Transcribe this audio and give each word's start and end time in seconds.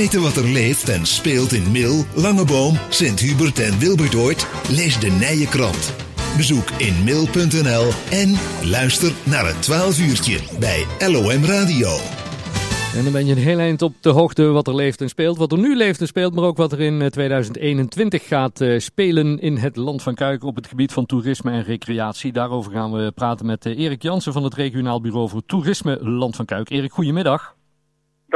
Weten 0.00 0.22
wat 0.22 0.36
er 0.36 0.48
leeft 0.48 0.88
en 0.88 1.06
speelt 1.06 1.52
in 1.52 1.70
Mil, 1.70 2.04
Langeboom, 2.14 2.78
Sint-Hubert 2.88 3.58
en 3.58 3.78
Wilbertoord? 3.78 4.46
Lees 4.70 4.98
de 4.98 5.10
Nije 5.10 5.46
Krant. 5.48 5.94
Bezoek 6.36 6.70
in 6.70 7.04
mil.nl 7.04 7.88
en 8.10 8.34
luister 8.62 9.12
naar 9.24 9.46
het 9.46 9.62
12 9.62 10.00
uurtje 10.00 10.38
bij 10.58 10.86
LOM 10.98 11.44
Radio. 11.44 11.88
En 12.94 13.02
dan 13.02 13.12
ben 13.12 13.26
je 13.26 13.32
een 13.32 13.38
heel 13.38 13.58
eind 13.58 13.82
op 13.82 13.94
de 14.00 14.08
hoogte 14.08 14.44
wat 14.44 14.66
er 14.66 14.74
leeft 14.74 15.00
en 15.00 15.08
speelt. 15.08 15.36
Wat 15.36 15.52
er 15.52 15.58
nu 15.58 15.76
leeft 15.76 16.00
en 16.00 16.06
speelt, 16.06 16.34
maar 16.34 16.44
ook 16.44 16.56
wat 16.56 16.72
er 16.72 16.80
in 16.80 17.10
2021 17.10 18.26
gaat 18.26 18.60
uh, 18.60 18.78
spelen 18.78 19.40
in 19.40 19.56
het 19.56 19.76
Land 19.76 20.02
van 20.02 20.14
Kuik 20.14 20.44
op 20.44 20.56
het 20.56 20.66
gebied 20.66 20.92
van 20.92 21.06
toerisme 21.06 21.50
en 21.50 21.62
recreatie. 21.62 22.32
Daarover 22.32 22.72
gaan 22.72 22.92
we 22.92 23.12
praten 23.14 23.46
met 23.46 23.66
uh, 23.66 23.78
Erik 23.78 24.02
Jansen 24.02 24.32
van 24.32 24.44
het 24.44 24.54
Regionaal 24.54 25.00
Bureau 25.00 25.28
voor 25.28 25.42
Toerisme 25.46 25.98
Land 26.02 26.36
van 26.36 26.44
Kuik. 26.44 26.70
Erik, 26.70 26.92
goedemiddag. 26.92 27.55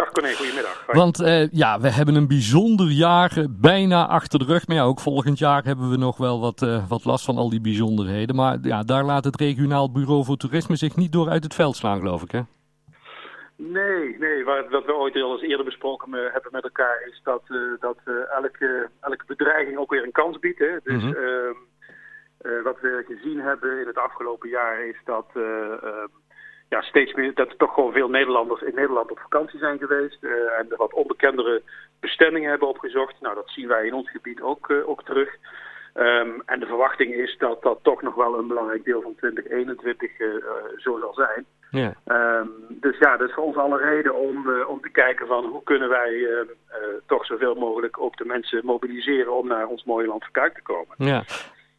Dag 0.00 0.12
Corné, 0.12 0.34
goedemiddag. 0.34 0.86
Hoi. 0.86 0.98
Want 0.98 1.20
uh, 1.20 1.50
ja, 1.50 1.80
we 1.80 1.90
hebben 1.90 2.14
een 2.14 2.28
bijzonder 2.28 2.86
jaar 2.86 3.32
bijna 3.50 4.06
achter 4.06 4.38
de 4.38 4.44
rug. 4.44 4.66
Maar 4.66 4.76
ja, 4.76 4.82
ook 4.82 5.00
volgend 5.00 5.38
jaar 5.38 5.64
hebben 5.64 5.90
we 5.90 5.96
nog 5.96 6.16
wel 6.16 6.40
wat, 6.40 6.62
uh, 6.62 6.88
wat 6.88 7.04
last 7.04 7.24
van 7.24 7.36
al 7.36 7.50
die 7.50 7.60
bijzonderheden. 7.60 8.36
Maar 8.36 8.58
ja, 8.62 8.82
daar 8.82 9.04
laat 9.04 9.24
het 9.24 9.40
regionaal 9.40 9.92
bureau 9.92 10.24
voor 10.24 10.36
toerisme 10.36 10.76
zich 10.76 10.96
niet 10.96 11.12
door 11.12 11.28
uit 11.28 11.44
het 11.44 11.54
veld 11.54 11.76
slaan, 11.76 11.98
geloof 11.98 12.22
ik, 12.22 12.30
hè? 12.30 12.40
Nee, 13.56 14.18
nee. 14.18 14.44
Wat, 14.44 14.68
wat 14.70 14.84
we 14.84 14.94
ooit 14.94 15.16
al 15.16 15.32
eens 15.32 15.42
eerder 15.42 15.64
besproken 15.64 16.12
hebben 16.12 16.52
met 16.52 16.64
elkaar 16.64 17.06
is 17.10 17.20
dat, 17.24 17.42
dat 17.80 17.98
elke, 18.42 18.88
elke 19.00 19.24
bedreiging 19.26 19.78
ook 19.78 19.90
weer 19.90 20.04
een 20.04 20.12
kans 20.12 20.38
biedt. 20.38 20.58
Hè? 20.58 20.76
Dus 20.82 21.02
mm 21.02 21.14
-hmm. 21.14 22.62
wat 22.62 22.80
we 22.80 23.04
gezien 23.06 23.40
hebben 23.40 23.80
in 23.80 23.86
het 23.86 23.98
afgelopen 23.98 24.48
jaar 24.48 24.86
is 24.86 25.00
dat 25.04 25.26
ja, 26.70 26.80
steeds 26.82 27.14
meer 27.14 27.34
dat 27.34 27.48
er 27.48 27.56
toch 27.56 27.74
gewoon 27.74 27.92
veel 27.92 28.08
Nederlanders 28.08 28.62
in 28.62 28.74
Nederland 28.74 29.10
op 29.10 29.18
vakantie 29.18 29.58
zijn 29.58 29.78
geweest 29.78 30.18
uh, 30.20 30.30
en 30.58 30.66
wat 30.76 30.92
onbekendere 30.92 31.62
bestemmingen 32.00 32.50
hebben 32.50 32.68
opgezocht. 32.68 33.20
Nou, 33.20 33.34
dat 33.34 33.48
zien 33.48 33.68
wij 33.68 33.86
in 33.86 33.94
ons 33.94 34.10
gebied 34.10 34.40
ook, 34.40 34.68
uh, 34.68 34.88
ook 34.88 35.04
terug. 35.04 35.36
Um, 35.94 36.42
en 36.46 36.60
de 36.60 36.66
verwachting 36.66 37.14
is 37.14 37.36
dat 37.38 37.62
dat 37.62 37.78
toch 37.82 38.02
nog 38.02 38.14
wel 38.14 38.38
een 38.38 38.46
belangrijk 38.46 38.84
deel 38.84 39.02
van 39.02 39.14
2021 39.14 40.18
uh, 40.18 40.34
zo 40.76 40.98
zal 40.98 41.14
zijn. 41.14 41.44
Yeah. 41.70 41.92
Um, 42.40 42.50
dus 42.68 42.98
ja, 42.98 43.16
dat 43.16 43.28
is 43.28 43.34
voor 43.34 43.44
ons 43.44 43.56
alle 43.56 43.78
reden 43.78 44.14
om, 44.14 44.50
om 44.62 44.80
te 44.80 44.90
kijken 44.90 45.26
van 45.26 45.44
hoe 45.44 45.62
kunnen 45.62 45.88
wij 45.88 46.28
toch 47.06 47.26
zoveel 47.26 47.54
mogelijk 47.54 48.00
ook 48.00 48.16
de 48.16 48.24
mensen 48.24 48.64
mobiliseren 48.64 49.32
om 49.32 49.46
naar 49.46 49.66
ons 49.66 49.84
mooie 49.84 50.06
land 50.06 50.22
Verkuik 50.22 50.54
te 50.54 50.62
komen. 50.62 50.94
Ja. 50.96 51.22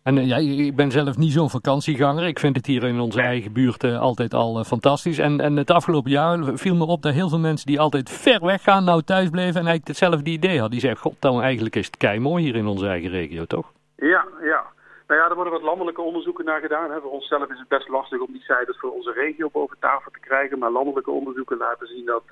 En 0.03 0.17
uh, 0.17 0.27
ja, 0.27 0.37
ik 0.65 0.75
ben 0.75 0.91
zelf 0.91 1.17
niet 1.17 1.31
zo'n 1.31 1.49
vakantieganger. 1.49 2.27
Ik 2.27 2.39
vind 2.39 2.55
het 2.55 2.65
hier 2.65 2.83
in 2.83 2.99
onze 2.99 3.21
eigen 3.21 3.53
buurt 3.53 3.83
uh, 3.83 3.99
altijd 3.99 4.33
al 4.33 4.59
uh, 4.59 4.63
fantastisch. 4.63 5.17
En, 5.17 5.41
en 5.41 5.57
het 5.57 5.71
afgelopen 5.71 6.11
jaar 6.11 6.39
viel 6.53 6.75
me 6.75 6.85
op 6.85 7.01
dat 7.01 7.13
heel 7.13 7.29
veel 7.29 7.39
mensen 7.39 7.67
die 7.67 7.79
altijd 7.79 8.09
ver 8.09 8.45
weg 8.45 8.63
gaan, 8.63 8.83
nou 8.83 9.01
thuis 9.01 9.29
bleven 9.29 9.59
en 9.59 9.67
eigenlijk 9.67 9.87
hetzelfde 9.87 10.29
idee 10.29 10.51
hadden. 10.51 10.71
Die 10.71 10.79
zeggen, 10.79 10.99
god, 10.99 11.15
dan 11.19 11.41
eigenlijk 11.41 11.75
is 11.75 11.85
het 11.85 11.97
kei 11.97 12.19
mooi 12.19 12.43
hier 12.43 12.55
in 12.55 12.67
onze 12.67 12.87
eigen 12.87 13.09
regio, 13.09 13.45
toch? 13.45 13.71
Ja, 13.95 14.25
ja. 14.41 14.63
Nou 15.07 15.21
ja, 15.21 15.29
er 15.29 15.35
worden 15.35 15.53
wat 15.53 15.61
landelijke 15.61 16.01
onderzoeken 16.01 16.45
naar 16.45 16.61
gedaan. 16.61 16.91
Hè. 16.91 16.99
Voor 17.01 17.11
onszelf 17.11 17.49
is 17.49 17.59
het 17.59 17.67
best 17.67 17.89
lastig 17.89 18.19
om 18.19 18.31
die 18.31 18.41
cijfers 18.41 18.79
voor 18.79 18.91
onze 18.91 19.11
regio 19.11 19.49
boven 19.51 19.77
tafel 19.79 20.11
te 20.11 20.19
krijgen. 20.19 20.59
Maar 20.59 20.71
landelijke 20.71 21.11
onderzoeken 21.11 21.57
laten 21.57 21.87
zien 21.87 22.05
dat 22.05 22.23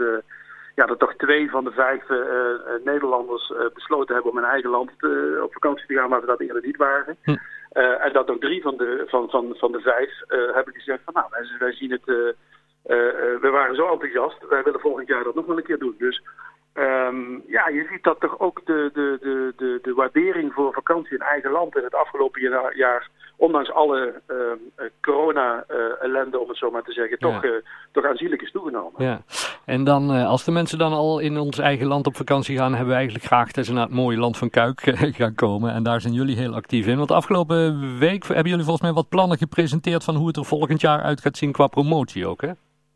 ja, 0.76 0.86
dat 0.86 1.00
toch 1.00 1.14
twee 1.16 1.50
van 1.50 1.64
de 1.64 1.72
vijf 1.72 2.04
Nederlanders 2.84 3.54
besloten 3.74 4.14
hebben 4.14 4.32
om 4.32 4.38
in 4.38 4.44
eigen 4.44 4.70
land 4.70 4.92
op 5.44 5.54
vakantie 5.54 5.88
te 5.88 5.94
gaan, 5.94 6.10
waar 6.10 6.20
ze 6.20 6.26
dat 6.26 6.40
eerder 6.40 6.66
niet 6.66 6.78
waren. 6.78 7.18
Hm. 7.24 7.36
Uh, 7.74 8.06
en 8.06 8.14
dat 8.14 8.30
ook 8.30 8.42
drie 8.42 8.62
van 8.62 8.78
de, 8.78 9.04
van, 9.08 9.30
van, 9.30 9.56
van 9.58 9.72
de 9.72 9.80
vijf 9.80 10.12
hebben 10.28 10.74
gezegd 10.74 11.02
van 11.06 11.14
nou, 11.14 11.28
wij, 11.30 11.56
wij 11.60 11.74
zien 11.74 11.92
het, 11.92 12.06
we 13.42 13.50
waren 13.52 13.76
zo 13.76 13.92
enthousiast, 13.92 14.48
wij 14.50 14.64
willen 14.64 14.80
volgend 14.80 15.08
jaar 15.08 15.24
dat 15.24 15.36
nog 15.36 15.46
wel 15.46 15.58
een 15.58 15.64
keer 15.64 15.80
doen. 15.80 15.96
Dus 15.98 16.22
um, 16.74 17.44
ja, 17.48 17.68
je 17.68 17.88
ziet 17.92 18.04
dat 18.04 18.20
toch 18.20 18.40
ook 18.40 18.66
de, 18.66 18.90
de, 18.94 19.18
de, 19.22 19.54
de, 19.58 19.80
de 19.82 19.94
waardering 19.94 20.54
voor 20.54 20.74
vakantie 20.74 21.14
in 21.14 21.22
eigen 21.22 21.52
land 21.52 21.78
in 21.78 21.84
het 21.84 21.96
afgelopen 21.96 22.42
jaar, 22.76 23.10
ondanks 23.36 23.72
alle 23.72 24.22
uh, 24.28 24.36
corona-ellende, 25.02 26.40
om 26.40 26.48
het 26.48 26.58
zo 26.58 26.72
maar 26.72 26.84
te 26.84 26.92
zeggen, 26.92 27.18
toch, 27.20 27.44
uh, 27.44 27.52
toch 27.92 28.06
aanzienlijk 28.06 28.42
is 28.42 28.52
toegenomen. 28.52 29.06
Ja. 29.06 29.22
En 29.66 29.84
dan, 29.84 30.10
als 30.10 30.46
de 30.46 30.52
mensen 30.52 30.78
dan 30.78 30.94
al 30.94 31.20
in 31.20 31.38
ons 31.38 31.60
eigen 31.60 31.88
land 31.88 32.08
op 32.08 32.16
vakantie 32.16 32.58
gaan, 32.58 32.72
hebben 32.72 32.90
we 32.90 32.94
eigenlijk 32.94 33.26
graag 33.26 33.52
dat 33.52 33.66
ze 33.66 33.74
naar 33.74 33.86
het 33.86 33.94
mooie 33.94 34.18
land 34.18 34.38
van 34.38 34.50
Kuik 34.50 34.82
gaan 35.22 35.36
komen. 35.36 35.74
En 35.74 35.84
daar 35.84 36.02
zijn 36.02 36.14
jullie 36.14 36.38
heel 36.38 36.56
actief 36.56 36.88
in. 36.88 36.98
Want 36.98 37.12
afgelopen 37.12 37.98
week 38.00 38.24
hebben 38.24 38.50
jullie 38.50 38.66
volgens 38.66 38.86
mij 38.86 38.94
wat 38.94 39.10
plannen 39.10 39.38
gepresenteerd 39.38 40.04
van 40.04 40.16
hoe 40.16 40.28
het 40.28 40.38
er 40.38 40.46
volgend 40.46 40.82
jaar 40.82 41.02
uit 41.02 41.22
gaat 41.22 41.38
zien 41.38 41.52
qua 41.52 41.68
promotie 41.68 42.28
ook, 42.28 42.42
hè? 42.42 42.52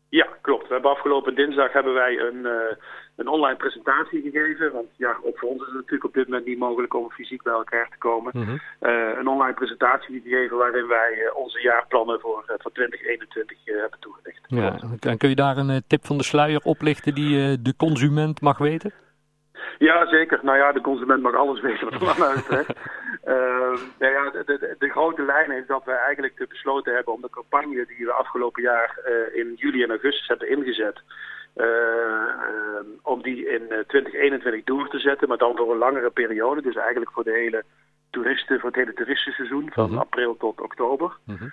Ja, 0.08 0.26
klopt. 0.40 0.66
We 0.68 0.72
hebben 0.72 0.90
afgelopen 0.90 1.34
dinsdag 1.34 1.72
hebben 1.72 1.94
wij 1.94 2.18
een, 2.18 2.46
een 3.16 3.28
online 3.28 3.56
presentatie 3.56 4.22
gegeven. 4.22 4.72
Want 4.72 4.86
ja, 4.96 5.16
ook 5.22 5.38
voor 5.38 5.48
ons 5.48 5.60
is 5.60 5.66
het 5.66 5.74
natuurlijk 5.74 6.04
op 6.04 6.14
dit 6.14 6.28
moment 6.28 6.46
niet 6.46 6.58
mogelijk 6.58 6.94
om 6.94 7.10
fysiek 7.10 7.42
bij 7.42 7.52
elkaar 7.52 7.88
te 7.90 7.98
komen. 7.98 8.32
Mm 8.34 8.42
-hmm. 8.42 8.60
uh, 8.80 9.18
een 9.18 9.28
online 9.28 9.54
presentatie 9.54 10.20
gegeven 10.20 10.56
waarin 10.56 10.86
wij 10.86 11.12
uh, 11.12 11.36
onze 11.36 11.60
jaarplannen 11.60 12.20
voor, 12.20 12.44
uh, 12.48 12.54
voor 12.58 12.72
2021 12.72 13.58
hebben 13.64 13.98
toegelicht. 14.00 14.40
Ja, 14.46 14.78
en 15.00 15.18
kun 15.18 15.28
je 15.28 15.34
daar 15.34 15.56
een 15.56 15.82
tip 15.86 16.06
van 16.06 16.18
de 16.18 16.24
sluier 16.24 16.60
oplichten 16.62 17.14
die 17.14 17.62
de 17.62 17.76
consument 17.76 18.40
mag 18.40 18.58
weten? 18.58 18.92
Ja, 19.78 20.06
zeker. 20.06 20.40
Nou 20.42 20.58
ja, 20.58 20.72
de 20.72 20.80
consument 20.80 21.22
mag 21.22 21.34
alles 21.34 21.60
weten 21.60 21.90
wat 21.90 22.00
er 22.00 22.08
aan 22.08 22.30
uittrekt. 22.30 22.78
nou 24.00 24.12
ja, 24.12 24.30
de, 24.30 24.42
de, 24.46 24.76
de, 24.78 24.88
grote 24.88 25.22
lijn 25.22 25.50
is 25.50 25.66
dat 25.66 25.84
we 25.84 25.92
eigenlijk 25.92 26.46
besloten 26.48 26.94
hebben 26.94 27.14
om 27.14 27.20
de 27.20 27.30
campagne 27.30 27.86
die 27.86 28.06
we 28.06 28.12
afgelopen 28.12 28.62
jaar 28.62 28.98
in 29.32 29.54
juli 29.56 29.82
en 29.82 29.90
augustus 29.90 30.26
hebben 30.26 30.50
ingezet. 30.50 31.02
Uh, 31.56 31.66
uh, 31.66 32.80
om 33.02 33.22
die 33.22 33.48
in 33.48 33.62
uh, 33.62 33.78
2021 33.86 34.64
door 34.64 34.88
te 34.88 34.98
zetten, 34.98 35.28
maar 35.28 35.38
dan 35.38 35.56
voor 35.56 35.72
een 35.72 35.78
langere 35.78 36.10
periode. 36.10 36.62
Dus 36.62 36.76
eigenlijk 36.76 37.10
voor 37.12 37.24
de 37.24 37.32
hele 37.32 37.64
toeristen, 38.10 38.60
voor 38.60 38.68
het 38.68 38.78
hele 38.78 38.94
toeristenseizoen, 38.94 39.70
van 39.72 39.84
Mhm. 39.84 39.92
-huh. 39.92 40.00
april 40.00 40.36
tot 40.36 40.60
oktober. 40.60 41.16
-hmm. 41.26 41.52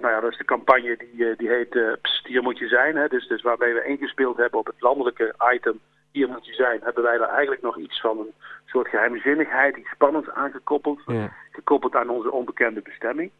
nou 0.00 0.08
ja, 0.08 0.20
dat 0.20 0.30
is 0.30 0.38
de 0.38 0.44
campagne 0.44 0.96
die, 0.96 1.36
die 1.36 1.48
heet 1.48 1.98
Pst, 2.02 2.26
hier 2.26 2.42
moet 2.42 2.58
je 2.58 2.68
zijn. 2.68 2.96
Hè? 2.96 3.08
Dus, 3.08 3.26
dus 3.28 3.42
waarmee 3.42 3.74
we 3.74 3.84
ingespeeld 3.84 4.36
hebben 4.36 4.58
op 4.58 4.66
het 4.66 4.80
landelijke 4.80 5.34
item 5.54 5.80
hier 6.16 6.28
moet 6.28 6.46
je 6.46 6.54
zijn, 6.54 6.80
hebben 6.82 7.02
wij 7.02 7.18
daar 7.18 7.28
eigenlijk 7.28 7.62
nog 7.62 7.78
iets 7.78 8.00
van 8.00 8.18
een 8.18 8.32
soort 8.66 8.88
geheimzinnigheid, 8.88 9.76
iets 9.76 9.90
spannends 9.90 10.30
aangekoppeld. 10.30 11.00
Yeah. 11.06 11.30
Gekoppeld 11.50 11.94
aan 11.94 12.08
onze 12.08 12.32
onbekende 12.32 12.80
bestemming. 12.82 13.30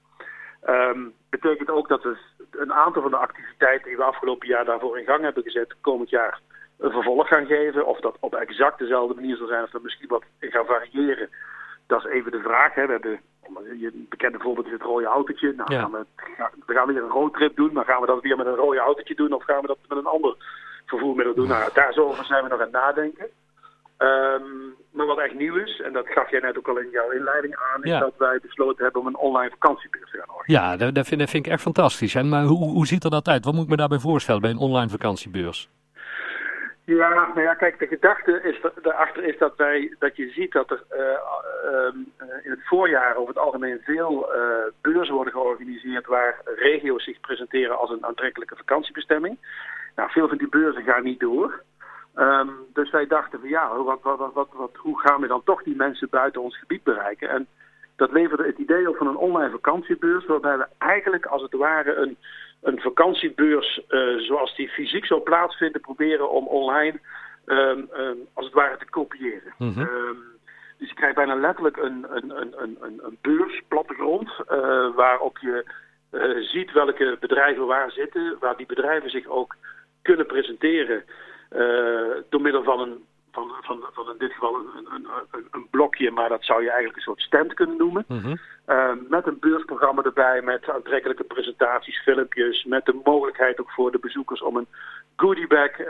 Um, 0.69 1.13
betekent 1.41 1.71
ook 1.71 1.89
dat 1.89 2.03
we 2.03 2.17
een 2.51 2.73
aantal 2.73 3.03
van 3.03 3.11
de 3.11 3.17
activiteiten 3.17 3.89
die 3.89 3.97
we 3.97 4.03
afgelopen 4.03 4.49
jaar 4.49 4.65
daarvoor 4.65 4.99
in 4.99 5.05
gang 5.05 5.23
hebben 5.23 5.43
gezet, 5.43 5.75
komend 5.81 6.11
jaar 6.11 6.41
een 6.79 6.91
vervolg 6.91 7.29
gaan 7.29 7.47
geven. 7.47 7.87
Of 7.87 8.01
dat 8.01 8.17
op 8.21 8.35
exact 8.35 8.79
dezelfde 8.79 9.15
manier 9.15 9.37
zal 9.37 9.47
zijn, 9.47 9.63
of 9.63 9.71
dat 9.71 9.83
misschien 9.83 10.09
wat 10.09 10.23
gaan 10.41 10.67
variëren. 10.67 11.29
Dat 11.87 12.05
is 12.05 12.11
even 12.11 12.33
de 12.33 12.41
vraag. 12.41 12.75
Hè. 12.75 12.87
We 12.87 12.93
hebben, 12.93 13.21
een 13.43 14.07
bekende 14.09 14.39
voorbeeld 14.39 14.67
is 14.67 14.73
het 14.73 14.83
rode 14.83 15.07
autootje. 15.07 15.53
Nou, 15.57 15.73
ja. 15.73 15.81
gaan 15.81 15.91
we, 15.91 16.05
we 16.67 16.75
gaan 16.75 16.87
weer 16.87 17.03
een 17.03 17.09
roadtrip 17.09 17.57
doen, 17.57 17.73
maar 17.73 17.85
gaan 17.85 18.01
we 18.01 18.07
dat 18.07 18.23
weer 18.23 18.37
met 18.37 18.47
een 18.47 18.55
rode 18.55 18.79
autootje 18.79 19.15
doen 19.15 19.33
of 19.33 19.45
gaan 19.45 19.61
we 19.61 19.67
dat 19.67 19.79
met 19.89 19.99
een 19.99 20.07
ander 20.07 20.35
vervoermiddel 20.87 21.35
doen? 21.35 21.49
Nou, 21.49 21.71
daar 21.75 21.93
zo 21.93 22.05
over 22.05 22.25
zijn 22.25 22.43
we 22.43 22.49
nog 22.49 22.59
aan 22.59 22.65
het 22.65 22.73
nadenken. 22.73 23.27
Um, 23.99 24.75
maar 24.91 25.07
wat 25.07 25.19
echt 25.19 25.35
nieuw 25.35 25.57
is, 25.57 25.81
en 25.81 25.93
dat 25.93 26.09
gaf 26.09 26.31
jij 26.31 26.41
net 26.41 26.59
ook 26.59 26.69
al 26.69 26.79
in 26.79 26.91
jouw 26.91 27.11
inleiding 27.11 27.57
aan, 27.57 27.83
is 27.83 27.91
ja. 27.91 27.99
dat 27.99 28.15
wij 28.19 28.39
besloten 28.43 28.85
hebben 28.85 29.01
om 29.01 29.07
een 29.07 29.17
online 29.17 29.51
vakantiebeurs 29.51 30.11
te 30.11 30.19
gaan 30.19 30.35
organiseren. 30.35 30.71
Ja, 30.71 30.77
dat, 30.77 30.95
dat, 30.95 31.07
vind, 31.07 31.21
dat 31.21 31.31
vind 31.31 31.47
ik 31.47 31.53
echt 31.53 31.63
fantastisch. 31.63 32.15
En 32.15 32.29
maar 32.29 32.45
hoe, 32.45 32.71
hoe 32.71 32.87
ziet 32.87 33.05
er 33.05 33.11
dat 33.11 33.29
uit? 33.29 33.45
Wat 33.45 33.55
moet 33.55 33.65
ik 33.65 33.71
me 33.71 33.77
daarbij 33.77 33.99
voorstellen 33.99 34.41
bij 34.41 34.51
een 34.51 34.59
online 34.59 34.89
vakantiebeurs? 34.89 35.69
Ja, 36.85 37.15
nou 37.15 37.41
ja, 37.41 37.55
kijk, 37.55 37.79
de 37.79 37.87
gedachte 37.87 38.41
is 38.43 38.61
daarachter 38.83 39.25
is 39.25 39.39
dat 39.39 39.57
wij 39.57 39.95
dat 39.99 40.17
je 40.17 40.31
ziet 40.31 40.53
dat 40.53 40.71
er 40.71 40.83
uh, 40.93 41.85
um, 41.87 42.13
in 42.43 42.51
het 42.51 42.65
voorjaar 42.65 43.17
over 43.17 43.29
het 43.29 43.39
algemeen 43.39 43.81
veel 43.85 44.35
uh, 44.35 44.41
beurzen 44.81 45.15
worden 45.15 45.33
georganiseerd 45.33 46.07
waar 46.07 46.41
regio's 46.45 47.05
zich 47.05 47.21
presenteren 47.21 47.79
als 47.79 47.91
een 47.91 48.05
aantrekkelijke 48.05 48.57
vakantiebestemming. 48.57 49.39
Nou, 49.97 50.11
veel 50.11 50.29
van 50.29 50.39
die 50.39 50.49
beurzen 50.49 50.83
gaan 50.83 51.03
niet 51.03 51.21
door. 51.21 51.63
Um, 52.19 52.51
dus 52.73 52.91
wij 52.91 53.07
dachten 53.07 53.41
van 53.41 53.49
ja, 53.49 53.77
wat, 53.83 54.03
wat, 54.03 54.33
wat, 54.33 54.49
wat, 54.53 54.77
hoe 54.77 55.01
gaan 55.01 55.21
we 55.21 55.27
dan 55.27 55.43
toch 55.45 55.63
die 55.63 55.77
mensen 55.77 56.09
buiten 56.11 56.43
ons 56.43 56.59
gebied 56.59 56.83
bereiken? 56.83 57.29
En 57.29 57.47
dat 57.97 58.13
leverde 58.13 58.47
het 58.47 58.59
idee 58.59 58.89
op 58.89 58.97
van 58.97 59.07
een 59.07 59.17
online 59.17 59.51
vakantiebeurs, 59.51 60.27
waarbij 60.27 60.59
we 60.59 60.67
eigenlijk 60.79 61.27
als 61.27 61.43
het 61.43 61.53
ware 61.53 61.95
een, 61.95 62.17
een 62.63 62.81
vakantiebeurs 62.81 63.81
uh, 63.89 64.19
zoals 64.19 64.57
die 64.57 64.69
fysiek 64.69 65.07
zou 65.07 65.21
plaatsvinden, 65.21 65.81
proberen 65.81 66.31
om 66.31 66.47
online 66.47 67.01
um, 67.47 67.89
um, 67.99 68.19
als 68.33 68.45
het 68.45 68.55
ware 68.55 68.77
te 68.77 68.91
kopiëren. 68.91 69.55
Mm 69.59 69.73
-hmm. 69.73 69.89
dus 70.79 70.89
je 70.89 70.95
krijgt 70.95 71.17
bijna 71.17 71.35
letterlijk 71.35 71.77
een, 71.77 72.07
een, 72.11 72.41
een, 72.41 72.77
een, 72.81 73.01
een 73.03 73.19
beurs, 73.21 73.63
plattegrond, 73.69 74.29
uh, 74.29 74.95
waarop 74.95 75.39
je 75.39 75.65
uh, 76.13 76.49
ziet 76.49 76.73
welke 76.73 77.17
bedrijven 77.21 77.67
waar 77.67 77.91
zitten, 77.91 78.37
waar 78.41 78.57
die 78.57 78.67
bedrijven 78.67 79.11
zich 79.11 79.27
ook 79.27 79.57
kunnen 80.03 80.27
presenteren. 80.27 81.05
Uh, 81.57 82.23
door 82.29 82.41
middel 82.41 82.63
van 82.63 82.81
een, 82.81 83.05
van, 83.33 83.51
van, 83.61 83.85
van 83.93 84.11
in 84.11 84.19
dit 84.19 84.33
geval 84.33 84.55
een, 84.55 84.87
een, 84.95 85.07
een, 85.51 85.67
blokje, 85.71 86.11
maar 86.11 86.29
dat 86.29 86.45
zou 86.45 86.63
je 86.63 86.69
eigenlijk 86.69 86.97
een 86.97 87.03
soort 87.03 87.21
stand 87.21 87.55
kunnen 87.55 87.77
noemen. 87.77 88.05
Mm 88.09 88.19
-hmm. 88.19 88.39
uh, 88.69 88.93
met 89.09 89.27
een 89.27 89.39
beursprogramma 89.41 90.03
erbij, 90.03 90.43
met 90.43 90.71
aantrekkelijke 90.71 91.25
presentaties, 91.25 92.03
filmpjes, 92.03 92.65
met 92.65 92.85
de 92.85 93.01
mogelijkheid 93.05 93.61
ook 93.61 93.71
voor 93.71 93.93
de 93.93 93.99
bezoekers 93.99 94.43
om 94.43 94.57
een 94.57 94.69
goodiebag 95.17 95.79
uh, 95.79 95.87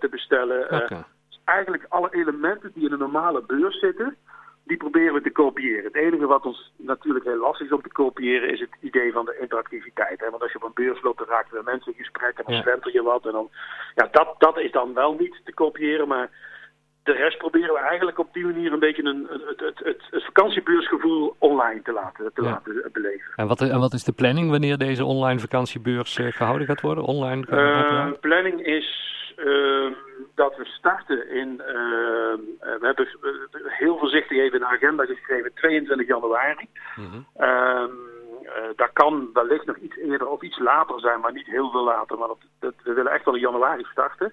te 0.00 0.08
bestellen. 0.10 0.64
Okay. 0.64 1.04
eigenlijk 1.44 1.86
alle 1.88 2.08
elementen 2.10 2.70
die 2.74 2.86
in 2.86 2.92
een 2.92 2.98
normale 2.98 3.42
beurs 3.46 3.78
zitten, 3.78 4.16
die 4.64 4.76
proberen 4.76 5.14
we 5.14 5.20
te 5.20 5.30
kopiëren. 5.30 5.84
Het 5.84 5.94
enige 5.94 6.26
wat 6.26 6.44
ons 6.44 6.72
natuurlijk 6.76 7.24
heel 7.24 7.38
lastig 7.38 7.66
is 7.66 7.72
om 7.72 7.82
te 7.82 7.92
kopiëren 7.92 8.50
is 8.50 8.60
het 8.60 8.76
idee 8.80 9.12
van 9.12 9.24
de 9.24 9.38
interactiviteit. 9.40 10.20
Hè? 10.20 10.30
Want 10.30 10.42
als 10.42 10.52
je 10.52 10.58
op 10.58 10.64
een 10.64 10.84
beurs 10.84 11.02
loopt, 11.02 11.18
dan 11.18 11.26
raken 11.26 11.58
er 11.58 11.64
mensen 11.64 11.92
in 11.92 11.98
gesprek 11.98 12.38
en 12.38 12.44
dan 12.64 12.80
ja. 12.82 12.90
je 12.92 13.02
wat. 13.02 13.26
En 13.26 13.32
dan, 13.32 13.50
ja, 13.94 14.08
dat, 14.10 14.34
dat 14.38 14.58
is 14.58 14.72
dan 14.72 14.94
wel 14.94 15.14
niet 15.14 15.40
te 15.44 15.54
kopiëren, 15.54 16.08
maar 16.08 16.30
de 17.02 17.12
rest 17.12 17.38
proberen 17.38 17.74
we 17.74 17.78
eigenlijk 17.78 18.18
op 18.18 18.32
die 18.32 18.44
manier 18.44 18.72
een 18.72 18.78
beetje 18.78 19.04
een, 19.04 19.26
het, 19.30 19.60
het, 19.60 19.78
het, 19.84 20.02
het 20.10 20.24
vakantiebeursgevoel 20.24 21.36
online 21.38 21.82
te 21.82 21.92
laten, 21.92 22.30
te 22.34 22.42
laten 22.42 22.88
beleven. 22.92 23.32
En 23.36 23.46
wat, 23.46 23.60
en 23.60 23.78
wat 23.78 23.92
is 23.92 24.04
de 24.04 24.12
planning 24.12 24.50
wanneer 24.50 24.78
deze 24.78 25.04
online 25.04 25.40
vakantiebeurs 25.40 26.18
uh, 26.18 26.32
gehouden 26.32 26.66
gaat 26.66 26.80
worden? 26.80 27.04
Online 27.04 27.46
uh, 27.50 28.12
planning 28.20 28.66
is 28.66 29.02
uh, 29.36 29.90
dat 30.34 30.56
we 30.56 30.64
starten 30.64 31.30
in, 31.30 31.56
we 31.56 32.78
hebben 32.80 33.08
heel 33.68 33.98
voorzichtig 33.98 34.38
even 34.38 34.58
de 34.58 34.66
agenda 34.66 35.04
geschreven, 35.04 35.54
22 35.54 36.06
januari. 36.06 36.68
Mm 36.96 37.26
dat 38.76 38.90
kan 38.92 39.30
wellicht 39.32 39.66
nog 39.66 39.76
iets 39.76 39.96
eerder 39.96 40.28
of 40.28 40.42
iets 40.42 40.58
later 40.58 41.00
zijn, 41.00 41.20
maar 41.20 41.32
niet 41.32 41.46
heel 41.46 41.70
veel 41.70 41.84
later. 41.84 42.18
Maar 42.18 42.28
dat, 42.28 42.38
dat, 42.60 42.74
we 42.82 42.92
willen 42.92 43.12
echt 43.12 43.24
wel 43.24 43.34
in 43.34 43.40
januari 43.40 43.84
starten. 43.84 44.32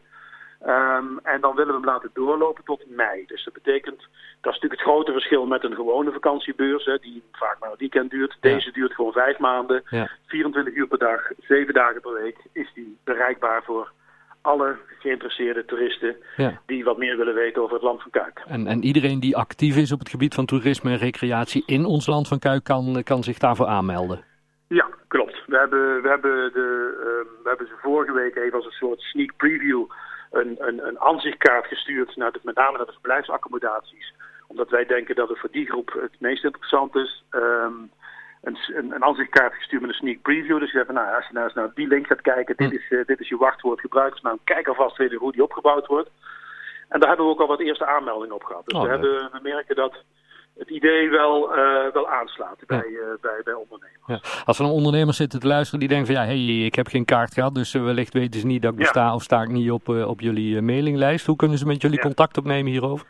Um, 0.67 1.19
en 1.23 1.41
dan 1.41 1.55
willen 1.55 1.73
we 1.73 1.79
hem 1.79 1.89
laten 1.89 2.09
doorlopen 2.13 2.63
tot 2.63 2.89
mei. 2.89 3.25
Dus 3.25 3.43
dat 3.43 3.53
betekent, 3.53 3.99
dat 4.41 4.53
is 4.53 4.59
natuurlijk 4.59 4.81
het 4.81 4.89
grote 4.89 5.11
verschil 5.11 5.45
met 5.45 5.63
een 5.63 5.75
gewone 5.75 6.11
vakantiebeurs, 6.11 6.85
hè, 6.85 6.97
die 6.97 7.23
vaak 7.31 7.59
maar 7.59 7.71
een 7.71 7.77
weekend 7.77 8.09
duurt. 8.09 8.37
Deze 8.39 8.71
duurt 8.71 8.93
gewoon 8.93 9.11
vijf 9.11 9.37
maanden, 9.37 9.83
ja. 9.89 10.09
24 10.25 10.73
uur 10.73 10.87
per 10.87 10.97
dag, 10.97 11.31
zeven 11.39 11.73
dagen 11.73 12.01
per 12.01 12.13
week 12.13 12.37
is 12.53 12.71
die 12.73 12.97
bereikbaar 13.03 13.63
voor 13.63 13.91
alle 14.41 14.77
geïnteresseerde 14.99 15.65
toeristen 15.65 16.15
ja. 16.37 16.61
die 16.65 16.83
wat 16.83 16.97
meer 16.97 17.17
willen 17.17 17.33
weten 17.33 17.61
over 17.61 17.73
het 17.73 17.83
land 17.83 18.01
van 18.01 18.11
Kuik. 18.11 18.41
En, 18.47 18.67
en 18.67 18.83
iedereen 18.83 19.19
die 19.19 19.37
actief 19.37 19.77
is 19.77 19.91
op 19.91 19.99
het 19.99 20.09
gebied 20.09 20.33
van 20.33 20.45
toerisme 20.45 20.91
en 20.91 20.97
recreatie 20.97 21.63
in 21.65 21.85
ons 21.85 22.05
land 22.05 22.27
van 22.27 22.39
Kuik 22.39 22.63
kan, 22.63 23.03
kan 23.03 23.23
zich 23.23 23.37
daarvoor 23.37 23.65
aanmelden? 23.67 24.23
Ja, 24.67 24.87
klopt. 25.07 25.43
We 25.47 25.57
hebben, 25.57 26.01
we, 26.01 26.09
hebben 26.09 26.53
de, 26.53 26.93
uh, 26.97 27.43
we 27.43 27.49
hebben 27.49 27.67
ze 27.67 27.73
vorige 27.81 28.13
week 28.13 28.35
even 28.35 28.53
als 28.53 28.65
een 28.65 28.71
soort 28.71 29.01
sneak 29.01 29.35
preview 29.37 29.85
een, 30.31 30.55
een, 30.59 30.87
een 30.87 30.99
aanzichtkaart 30.99 31.65
gestuurd, 31.65 32.15
naar 32.15 32.31
de, 32.31 32.39
met 32.43 32.55
name 32.55 32.77
naar 32.77 32.85
de 32.85 32.91
verblijfsaccommodaties. 32.91 34.13
Omdat 34.47 34.69
wij 34.69 34.85
denken 34.85 35.15
dat 35.15 35.29
het 35.29 35.39
voor 35.39 35.51
die 35.51 35.65
groep 35.65 35.97
het 36.01 36.19
meest 36.19 36.43
interessant 36.43 36.95
is. 36.95 37.23
Um, 37.31 37.91
een, 38.41 38.57
een, 38.75 38.91
een 38.91 39.03
aanzichtkaart 39.03 39.53
gestuurd 39.53 39.81
met 39.81 39.91
een 39.91 39.95
sneak 39.95 40.21
preview. 40.21 40.59
Dus 40.59 40.71
je 40.71 40.77
zegt, 40.77 40.91
nou, 40.91 41.15
als 41.15 41.27
je 41.27 41.33
nou 41.33 41.45
eens 41.45 41.55
naar 41.55 41.71
die 41.73 41.87
link 41.87 42.07
gaat 42.07 42.21
kijken, 42.21 42.55
dit 42.57 42.69
hm. 42.69 42.75
is, 42.75 42.89
uh, 42.89 43.05
dit 43.05 43.19
is 43.19 43.29
je 43.29 43.37
wachtwoord 43.37 43.79
gebruikt. 43.79 44.21
Nou, 44.21 44.37
kijk 44.43 44.67
alvast 44.67 44.97
weer 44.97 45.15
hoe 45.15 45.31
die 45.31 45.43
opgebouwd 45.43 45.87
wordt. 45.87 46.09
En 46.89 46.99
daar 46.99 47.07
hebben 47.07 47.25
we 47.25 47.31
ook 47.31 47.39
al 47.41 47.47
wat 47.47 47.59
eerste 47.59 47.85
aanmeldingen 47.85 48.35
op 48.35 48.43
gehad. 48.43 48.65
Dus 48.65 48.77
oh, 48.77 48.83
we, 48.83 48.89
hebben, 48.89 49.29
we 49.31 49.39
merken 49.41 49.75
dat 49.75 50.03
het 50.57 50.69
idee 50.69 51.09
wel, 51.09 51.57
uh, 51.57 51.93
wel 51.93 52.09
aanslaat 52.09 52.57
bij, 52.67 52.87
uh, 52.87 53.03
bij, 53.21 53.41
bij 53.43 53.53
ondernemers. 53.53 54.05
Ja. 54.05 54.19
Als 54.45 54.59
er 54.59 54.65
een 54.65 54.71
ondernemer 54.71 55.13
zitten 55.13 55.39
te 55.39 55.47
luisteren 55.47 55.79
die 55.79 55.89
denkt 55.89 56.07
van 56.07 56.15
ja, 56.15 56.23
hey, 56.23 56.65
ik 56.65 56.75
heb 56.75 56.87
geen 56.87 57.05
kaart 57.05 57.33
gehad, 57.33 57.55
dus 57.55 57.73
wellicht 57.73 58.13
weten 58.13 58.39
ze 58.39 58.45
niet 58.45 58.61
dat 58.61 58.71
ik 58.71 58.77
besta 58.77 59.13
of 59.13 59.23
sta 59.23 59.41
ik 59.41 59.49
niet 59.49 59.71
op, 59.71 59.87
op 59.87 60.19
jullie 60.19 60.61
mailinglijst. 60.61 61.25
Hoe 61.25 61.35
kunnen 61.35 61.57
ze 61.57 61.65
met 61.65 61.81
jullie 61.81 61.99
contact 61.99 62.37
opnemen 62.37 62.71
hierover? 62.71 63.07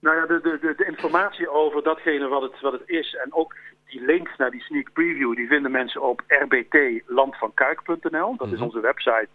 Nou 0.00 0.16
ja, 0.16 0.26
de, 0.26 0.40
de, 0.40 0.74
de, 0.76 0.86
informatie 0.86 1.50
over 1.50 1.82
datgene 1.82 2.28
wat 2.28 2.42
het, 2.42 2.60
wat 2.60 2.72
het 2.72 2.82
is 2.86 3.14
en 3.14 3.34
ook 3.34 3.54
die 3.96 4.06
links 4.06 4.36
naar 4.36 4.50
die 4.50 4.62
sneak 4.62 4.92
preview, 4.92 5.36
die 5.36 5.48
vinden 5.48 5.70
mensen 5.70 6.02
op 6.02 6.22
rbtlandvankuik.nl. 6.26 8.36
Dat 8.36 8.46
is 8.46 8.52
mhm. 8.52 8.62
onze 8.62 8.80
website 8.80 9.28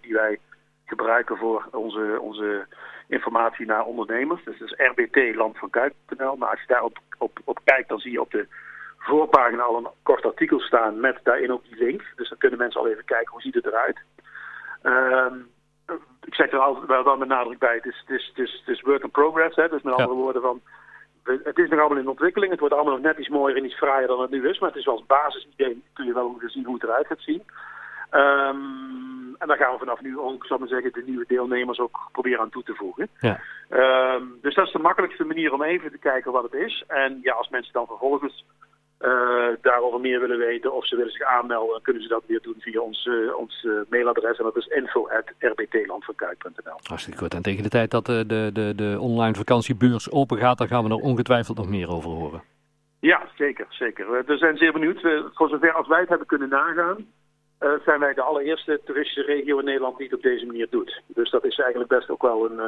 die 0.00 0.12
wij 0.12 0.38
gebruiken 0.84 1.36
voor 1.36 1.68
onze, 1.70 2.18
onze 2.20 2.66
informatie 3.08 3.66
naar 3.66 3.84
ondernemers. 3.84 4.44
Dus 4.44 4.58
dat 4.58 4.70
is 4.70 4.76
rbtlandvankuik.nl. 4.76 6.36
Maar 6.36 6.48
als 6.48 6.60
je 6.60 6.66
daar 6.66 6.82
op, 6.82 6.98
op, 7.18 7.40
op 7.44 7.60
kijkt, 7.64 7.88
dan 7.88 7.98
zie 7.98 8.12
je 8.12 8.20
op 8.20 8.30
de 8.30 8.46
voorpagina 8.98 9.62
al 9.62 9.76
een 9.76 9.88
kort 10.02 10.24
artikel 10.24 10.60
staan 10.60 11.00
met 11.00 11.20
daarin 11.22 11.52
ook 11.52 11.64
die 11.64 11.84
link. 11.84 12.02
Dus 12.16 12.28
dan 12.28 12.38
kunnen 12.38 12.58
mensen 12.58 12.80
al 12.80 12.88
even 12.88 13.04
kijken 13.04 13.32
hoe 13.32 13.40
ziet 13.40 13.54
het 13.54 13.66
eruit. 13.66 13.98
Um, 14.82 15.52
ik 16.24 16.34
zeg 16.34 16.52
er 16.52 16.58
al 16.58 16.86
wel, 16.86 17.04
wel 17.04 17.16
met 17.16 17.28
nadruk 17.28 17.58
bij, 17.58 17.74
het 17.74 17.84
is, 17.84 18.04
het 18.06 18.20
is, 18.20 18.32
het 18.34 18.38
is, 18.38 18.62
het 18.64 18.74
is 18.74 18.80
work 18.80 19.02
in 19.02 19.10
progress. 19.10 19.56
Hè? 19.56 19.68
Dus 19.68 19.82
met 19.82 19.94
andere 19.94 20.14
woorden 20.14 20.42
van, 20.42 20.60
het 21.24 21.58
is 21.58 21.68
nog 21.68 21.80
allemaal 21.80 21.98
in 21.98 22.08
ontwikkeling. 22.08 22.50
Het 22.50 22.60
wordt 22.60 22.74
allemaal 22.74 22.92
nog 22.92 23.02
net 23.02 23.18
iets 23.18 23.28
mooier 23.28 23.56
en 23.56 23.64
iets 23.64 23.76
fraaier 23.76 24.06
dan 24.06 24.20
het 24.20 24.30
nu 24.30 24.48
is. 24.48 24.58
Maar 24.58 24.68
het 24.68 24.78
is 24.78 24.84
wel 24.84 24.94
als 24.94 25.06
basisidee, 25.06 25.82
kun 25.92 26.06
je 26.06 26.12
wel 26.14 26.26
ongeveer 26.26 26.50
zien 26.50 26.64
hoe 26.64 26.74
het 26.74 26.82
eruit 26.82 27.06
gaat 27.06 27.20
zien. 27.20 27.42
Um, 28.10 29.34
en 29.38 29.46
daar 29.48 29.56
gaan 29.56 29.72
we 29.72 29.78
vanaf 29.78 30.00
nu 30.00 30.18
ook, 30.18 30.46
zal 30.46 30.58
maar 30.58 30.68
zeggen, 30.68 30.92
de 30.92 31.02
nieuwe 31.06 31.24
deelnemers 31.28 31.78
ook 31.78 32.08
proberen 32.12 32.40
aan 32.40 32.50
toe 32.50 32.62
te 32.62 32.74
voegen. 32.74 33.08
Ja. 33.20 33.40
Um, 34.14 34.38
dus 34.42 34.54
dat 34.54 34.66
is 34.66 34.72
de 34.72 34.78
makkelijkste 34.78 35.24
manier 35.24 35.52
om 35.52 35.62
even 35.62 35.90
te 35.90 35.98
kijken 35.98 36.32
wat 36.32 36.42
het 36.42 36.54
is. 36.54 36.84
En 36.86 37.18
ja, 37.22 37.32
als 37.32 37.48
mensen 37.48 37.72
dan 37.72 37.86
vervolgens 37.86 38.44
uh, 39.00 39.46
daarover 39.60 40.00
meer 40.00 40.20
willen 40.20 40.38
weten 40.38 40.72
of 40.72 40.86
ze 40.86 40.96
willen 40.96 41.12
zich 41.12 41.22
aanmelden, 41.22 41.82
kunnen 41.82 42.02
ze 42.02 42.08
dat 42.08 42.22
weer 42.26 42.42
doen 42.42 42.56
via 42.58 42.80
ons, 42.80 43.06
uh, 43.06 43.36
ons 43.36 43.62
uh, 43.62 43.80
mailadres. 43.88 44.38
En 44.38 44.44
dat 44.44 44.56
is 44.56 44.66
info.rbtlandvankuik.nl. 44.66 46.78
Hartstikke 46.82 47.18
goed. 47.18 47.34
En 47.34 47.42
tegen 47.42 47.62
de 47.62 47.68
tijd 47.68 47.90
dat 47.90 48.06
de, 48.06 48.26
de, 48.26 48.50
de, 48.52 48.72
de 48.76 48.96
online 49.00 49.34
vakantiebeurs 49.34 50.10
open 50.10 50.38
gaat, 50.38 50.58
dan 50.58 50.68
gaan 50.68 50.84
we 50.84 50.90
er 50.90 50.96
ongetwijfeld 50.96 51.56
nog 51.56 51.68
meer 51.68 51.90
over 51.90 52.10
horen. 52.10 52.42
Ja, 53.00 53.28
zeker. 53.36 53.66
zeker. 53.68 54.24
We 54.26 54.36
zijn 54.36 54.56
zeer 54.56 54.72
benieuwd. 54.72 55.00
voor 55.34 55.48
zover 55.48 55.72
als 55.72 55.88
wij 55.88 56.00
het 56.00 56.08
hebben 56.08 56.26
kunnen 56.26 56.48
nagaan, 56.48 57.06
zijn 57.84 58.00
wij 58.00 58.14
de 58.14 58.22
allereerste 58.22 58.80
toeristische 58.84 59.32
regio 59.32 59.58
in 59.58 59.64
Nederland 59.64 59.96
die 59.96 60.06
het 60.06 60.16
op 60.16 60.22
deze 60.22 60.46
manier 60.46 60.66
doet. 60.70 61.02
Dus 61.06 61.30
dat 61.30 61.44
is 61.44 61.58
eigenlijk 61.58 61.90
best 61.90 62.10
ook 62.10 62.22
wel 62.22 62.50
een, 62.50 62.58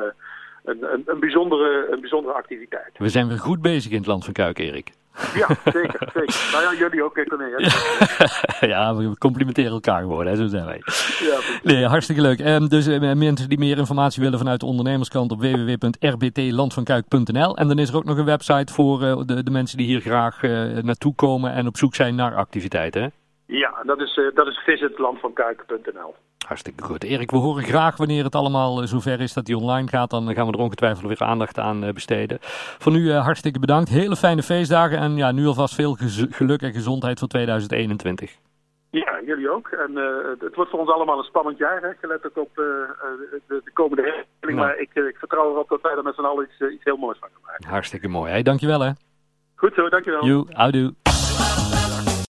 een, 0.65 0.93
een, 0.93 1.03
een, 1.07 1.21
bijzondere, 1.21 1.89
een 1.91 2.01
bijzondere 2.01 2.35
activiteit. 2.35 2.99
We 2.99 3.09
zijn 3.09 3.29
weer 3.29 3.39
goed 3.39 3.63
bezig 3.63 3.91
in 3.91 3.99
het 3.99 4.07
land 4.07 4.25
van 4.25 4.33
Kuik, 4.33 4.59
Erik. 4.59 4.93
Ja, 5.35 5.49
zeker. 5.65 6.09
zeker. 6.15 6.49
Nou 6.53 6.65
ja, 6.65 6.75
jullie 6.79 7.05
ook, 7.05 7.25
Corné. 7.29 7.49
ja, 8.73 8.97
we 8.97 9.19
complimenteren 9.19 9.73
elkaar 9.73 10.01
gewoon, 10.01 10.27
hè, 10.27 10.37
zo 10.37 10.47
zijn 10.47 10.65
wij. 10.65 10.83
Ja, 11.19 11.39
nee, 11.63 11.87
hartstikke 11.87 12.23
leuk. 12.23 12.41
Um, 12.41 12.69
dus 12.69 12.89
uh, 12.89 13.13
mensen 13.13 13.49
die 13.49 13.59
meer 13.59 13.79
informatie 13.79 14.23
willen 14.23 14.39
vanuit 14.39 14.61
de 14.61 14.67
ondernemerskant 14.67 15.33
op 15.33 15.41
www.rbtlandvankuik.nl 15.41 17.57
En 17.57 17.69
dan 17.69 17.79
is 17.79 17.89
er 17.89 17.97
ook 17.97 18.05
nog 18.05 18.19
een 18.19 18.25
website 18.25 18.73
voor 18.73 19.03
uh, 19.03 19.21
de, 19.25 19.43
de 19.43 19.51
mensen 19.51 19.79
die 19.79 19.87
hier 19.87 20.01
graag 20.01 20.43
uh, 20.43 20.83
naartoe 20.83 21.15
komen 21.15 21.53
en 21.53 21.67
op 21.67 21.77
zoek 21.77 21.95
zijn 21.95 22.15
naar 22.15 22.35
activiteiten, 22.35 23.03
hè? 23.03 23.09
Ja, 23.47 23.83
dat 23.83 24.01
is, 24.01 24.17
uh, 24.17 24.35
dat 24.35 24.47
is 24.47 24.59
visitlandvankuiken.nl. 24.59 26.15
Hartstikke 26.47 26.83
goed. 26.83 27.05
Erik, 27.05 27.31
we 27.31 27.37
horen 27.37 27.63
graag 27.63 27.97
wanneer 27.97 28.25
het 28.25 28.35
allemaal 28.35 28.83
uh, 28.83 28.89
zover 28.89 29.21
is 29.21 29.33
dat 29.33 29.45
die 29.45 29.57
online 29.57 29.89
gaat. 29.89 30.11
Dan 30.11 30.35
gaan 30.35 30.47
we 30.47 30.53
er 30.53 30.59
ongetwijfeld 30.59 31.07
weer 31.07 31.29
aandacht 31.29 31.59
aan 31.59 31.85
uh, 31.85 31.93
besteden. 31.93 32.39
Voor 32.79 32.93
nu 32.93 33.13
hartstikke 33.13 33.59
bedankt. 33.59 33.89
Hele 33.89 34.17
fijne 34.17 34.43
feestdagen 34.43 34.99
en 34.99 35.17
ja, 35.17 35.33
nu 35.33 35.47
alvast 35.47 35.75
veel 35.75 35.97
geluk 36.31 36.63
en 36.63 36.73
gezondheid 36.73 37.19
voor 37.19 37.29
2021. 37.29 38.37
Ja, 38.91 39.21
jullie 39.25 39.51
ook. 39.51 39.69
En 39.69 39.97
het 40.39 40.55
wordt 40.55 40.71
voor 40.71 40.81
ons 40.81 40.91
allemaal 40.91 41.19
een 41.19 41.25
spannend 41.25 41.59
jaar, 41.59 41.83
hè, 41.83 41.89
gelet 42.01 42.27
ook 42.27 42.37
op 42.37 42.51
de, 42.55 42.89
de, 43.47 43.71
komende 43.73 44.03
regeling. 44.03 44.27
Nou. 44.41 44.55
Maar 44.55 44.79
ik, 44.79 44.95
ik, 44.95 45.17
vertrouw 45.19 45.51
erop 45.51 45.69
dat 45.69 45.81
wij 45.81 45.93
er 45.93 46.03
met 46.03 46.15
z'n 46.15 46.21
allen 46.21 46.45
iets, 46.45 46.73
iets 46.73 46.85
heel 46.85 46.97
moois 46.97 47.19
van 47.19 47.29
gaan 47.33 47.43
maken. 47.47 47.69
Hartstikke 47.69 48.09
mooi. 48.09 48.31
Hey, 48.31 48.43
dankjewel 48.43 48.81
hè. 48.81 48.91
Goed 49.55 49.75
zo, 49.75 49.89
dankjewel. 49.89 50.25
You, 50.25 50.47
houdoe. 50.51 50.95